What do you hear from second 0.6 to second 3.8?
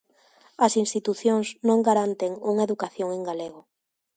As institucións non garanten unha educación en galego.